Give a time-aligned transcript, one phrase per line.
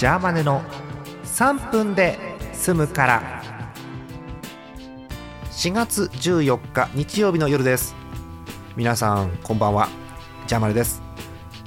[0.00, 0.62] ジャーマネの
[1.24, 2.18] 3分で
[2.54, 3.42] 済むから。
[5.50, 7.94] 4月14日日曜日の夜です。
[8.76, 9.90] 皆さんこんばんは。
[10.46, 11.02] ジャーマネです。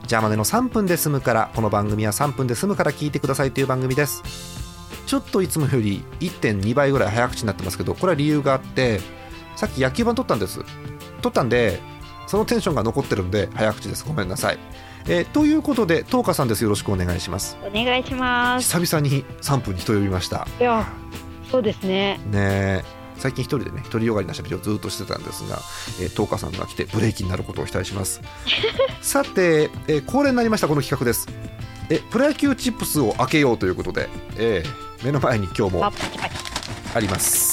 [0.07, 4.23] ジャーマネの3分で済むからこの番組は3分で済むから聞いてくださいという番組です。
[5.05, 8.99] ちょっといつもより1.2倍ぐらい早口になってますけどこれは理由があって
[9.55, 10.61] さっき野球盤撮ったんです。
[11.21, 11.79] 撮ったんで
[12.33, 14.57] そのテンションが残ってるんで早口ですごめんなさい
[15.05, 16.63] えー、ということで、東花さんです。
[16.63, 17.57] よろしくお願いします。
[17.61, 18.79] お願いします。
[18.79, 20.47] 久々に3分に人呼びました。
[20.61, 20.87] いや、
[21.51, 22.21] そうですね。
[22.31, 22.85] ね
[23.17, 25.57] 最近一人でね、独りよがりなしゃべりをずっとしてたんですが、
[26.01, 28.21] えー、東花さんが来てブレーキになることを期待します。
[29.03, 31.27] さて、えー、恒例になりましたこの企画です。
[31.89, 37.52] え、プロ野球チップスを開けようということで、えー、目の前に今日もあります。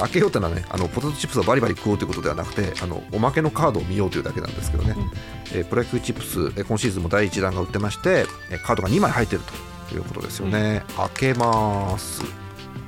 [0.00, 5.10] 開けようってのはねあのポテトチップスをバリバリ食おうということではなくてあのおまけのカードを見ようというだけなんですけどね、うん、
[5.58, 9.42] えー、プロ野球チップス、えー、今シーズンも第1弾が売ってまして、えー、カードが2枚入ってる
[9.88, 12.22] ということですよね、うん、開けます。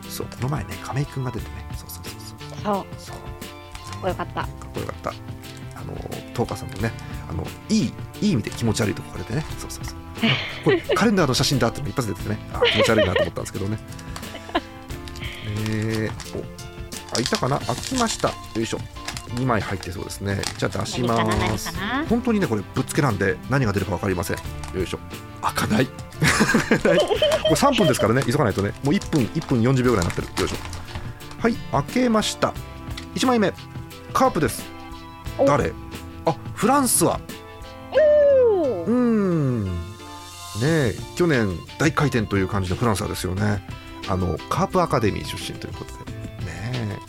[0.08, 1.66] そうこの前ね亀井君が出てね。
[1.74, 2.14] そうそうそう
[2.62, 2.86] そう。
[2.98, 3.14] そう。
[3.14, 4.34] かっこよかった。
[4.34, 5.10] かっこよかった。
[5.10, 5.94] あの
[6.34, 6.92] 東花さんのね
[7.28, 9.44] あのいいいい意味で気持ち悪いところでね。
[9.58, 9.98] そうそうそう。
[10.64, 12.38] これカレンダーの写真だっての一発出てね。
[12.52, 13.78] あ気持ち悪いなと思ったんですけどね。
[15.70, 16.61] えー、お
[17.14, 17.58] 開いたかな？
[17.60, 18.28] 開きました。
[18.28, 18.78] よいしょ。
[19.34, 20.40] 2枚入ってそうですね。
[20.58, 21.72] じゃあ出します。
[22.08, 24.36] 本当にねこれぶっつけなんで何が出るか分かりません。
[24.74, 24.98] よいしょ。
[25.40, 25.86] 開かない。
[25.86, 25.92] こ
[26.84, 26.98] れ
[27.54, 28.22] 3分ですからね。
[28.24, 28.72] 急がないとね。
[28.82, 30.28] もう1分1分40秒ぐらいになってる。
[30.38, 30.56] よいしょ。
[31.40, 32.52] はい開けました。
[33.14, 33.52] 1枚目。
[34.12, 34.64] カープです。
[35.46, 35.72] 誰？
[36.26, 37.20] あフランスは。
[38.86, 39.64] うん。
[40.60, 43.66] ね去年大回転という感じのフランスはですよね。
[44.08, 46.11] あのカープアカデミー出身ということで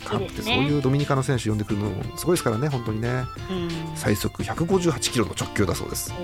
[0.04, 6.16] カップってそういうドミニカの選手呼んでくるのすごいですからね本当にね、うん、最速158キロの直球だそうです、ね、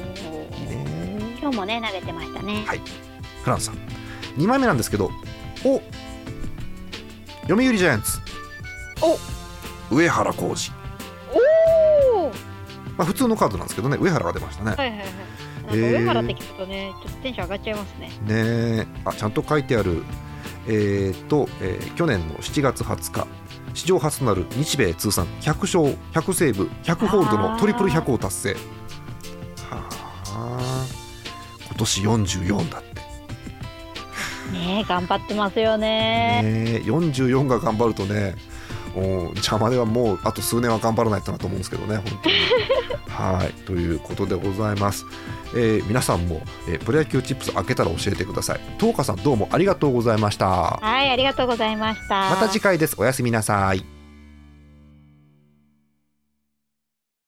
[1.40, 2.64] 今日もね投げてましたね。
[2.66, 2.80] はい。
[3.42, 3.76] フランスさん。
[4.36, 5.10] 2枚目なんですけど
[5.64, 5.80] お。
[7.42, 8.18] 読売ジャイアンツ。
[9.90, 9.94] お。
[9.94, 10.76] 上原浩二。
[12.20, 12.30] お
[12.96, 13.96] まあ普通のカードなんですけどね。
[14.00, 14.74] 上原が出ましたね。
[14.76, 15.78] はいはいはい。
[15.78, 18.10] 上原って聞くとね、ちょっとテンション上がっちゃいますね。
[18.26, 20.04] ねあちゃんと書いてある、
[20.66, 23.26] えーとえー、去年の7月20日
[23.74, 28.54] 史上初となる日米通算100勝100セーブ100ホールドのトリプル100を達成。
[29.68, 29.88] は
[30.26, 30.86] あ。
[31.66, 32.90] 今年44だって。
[34.52, 36.42] ね頑張ってますよね。
[36.42, 38.34] ね44が頑張るとね
[38.96, 42.34] 邪魔ではもうあと数年は頑張らないとなと思うんですけどね本当に。
[43.08, 45.04] はいということでございます、
[45.54, 48.60] えー、皆さんも、えー、プロ野球チップス開けたら教えてください。
[48.78, 50.46] 東花さんどうもありがとうございました。
[50.46, 52.30] はいありがとうございました。
[52.30, 52.96] また次回です。
[52.98, 53.99] おやすみなさい